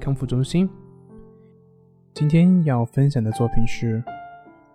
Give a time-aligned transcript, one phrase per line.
[0.00, 0.68] 康复中心。
[2.14, 4.02] 今天要分享的作品是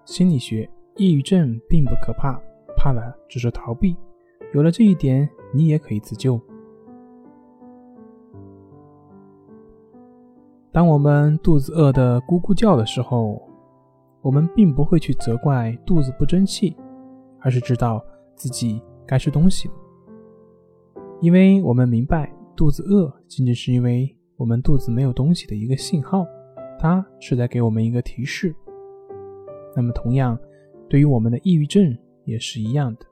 [0.05, 0.69] 心理学。
[0.97, 2.41] 抑郁症并不可怕，
[2.77, 3.97] 怕了只是逃避。
[4.53, 6.39] 有了这一点，你也可以自救。
[10.71, 13.45] 当我们肚子饿得咕咕叫的时候，
[14.21, 16.77] 我们并不会去责怪肚子不争气，
[17.41, 18.01] 而是知道
[18.33, 19.69] 自己该吃东西，
[21.19, 24.14] 因为我们明白肚子饿仅仅是因为。
[24.37, 26.25] 我们肚子没有东西的一个信号，
[26.77, 28.53] 它是在给我们一个提示。
[29.75, 30.37] 那么，同样，
[30.89, 33.05] 对于我们的抑郁症也是一样的。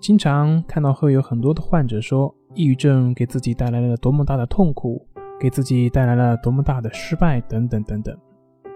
[0.00, 5.06] 经常看到会有很多的患者说，抑郁症给自己带来了多么大的痛苦，
[5.38, 8.18] 给自己带来了多么大的失败，等等等等。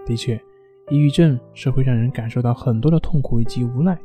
[0.04, 0.38] 的确，
[0.90, 3.98] 抑郁症是会让人感受到很多的痛苦以及无奈。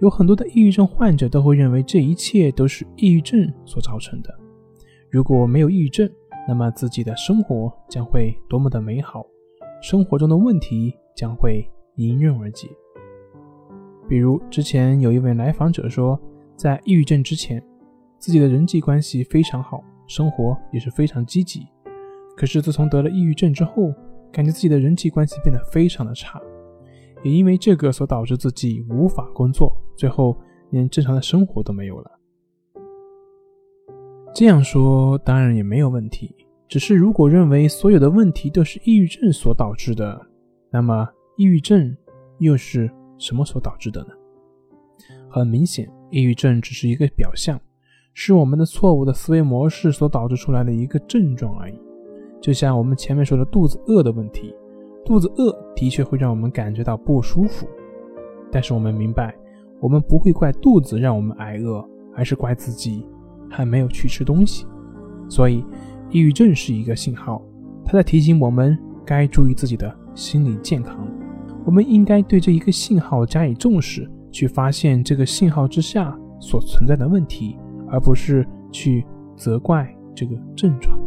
[0.00, 4.34] 有很多的抑郁症患者都会认为这一切都是抑郁症所造成的。
[5.08, 6.10] 如果没有抑郁症，
[6.46, 9.24] 那么自己的生活将会多么的美好，
[9.82, 12.68] 生活中的问题将会迎刃而解。
[14.08, 16.20] 比如之前有一位来访者说，
[16.56, 17.62] 在抑郁症之前，
[18.18, 21.66] 自己的人际关系非常好，生活也是非常积极。
[22.36, 23.92] 可是自从得了抑郁症之后，
[24.30, 26.40] 感觉自己的人际关系变得非常的差，
[27.22, 30.36] 也因为这个所导致自己无法工作，最后
[30.70, 32.13] 连正常的生活都没有了。
[34.34, 36.34] 这样说当然也没有问题，
[36.66, 40.20] 只是如果认为所有的问题都是抑郁症所导致的，
[40.72, 41.96] 那么抑郁症
[42.38, 44.08] 又是什么所导致的呢？
[45.30, 47.60] 很明显，抑郁症只是一个表象，
[48.12, 51.78] 是我们的错误的思维模式所导致出来的一个症状而已。
[52.40, 54.52] 就像我们前面说的肚子饿的问题，
[55.04, 57.68] 肚子饿的确会让我们感觉到不舒服，
[58.50, 59.32] 但是我们明白，
[59.80, 63.06] 我们不会怪肚子让我们挨饿，而是怪自己。
[63.48, 64.66] 还没有去吃东西，
[65.28, 65.64] 所以
[66.10, 67.42] 抑郁症是一个信号，
[67.84, 71.06] 它在提醒我们该注意自己的心理健康。
[71.64, 77.56] 我们应该对这一个信号加以重视，去发现这个信号之下所存在的问题，
[77.88, 79.04] 而不是去
[79.36, 80.98] 责怪这个症状。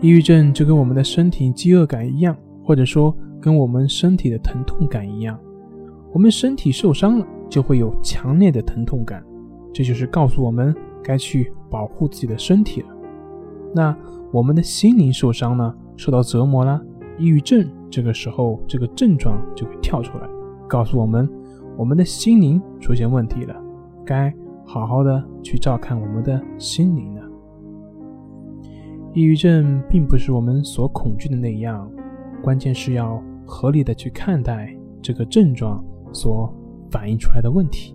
[0.00, 5.38] 抑郁症就跟我们的身体饥饿感一样，或者说跟我们身体的疼痛感一样，
[6.12, 9.22] 我们身体受伤了就会有强烈的疼痛感。
[9.72, 12.88] 这就是告诉我们该去保护自己的身体了。
[13.74, 13.96] 那
[14.32, 15.74] 我们的心灵受伤呢？
[15.96, 16.80] 受到折磨了，
[17.18, 20.26] 抑郁症这个时候这个症状就会跳出来，
[20.66, 21.28] 告诉我们
[21.76, 23.54] 我们的心灵出现问题了，
[24.04, 27.22] 该好好的去照看我们的心灵了。
[29.12, 31.90] 抑郁症并不是我们所恐惧的那样，
[32.42, 36.50] 关键是要合理的去看待这个症状所
[36.90, 37.94] 反映出来的问题。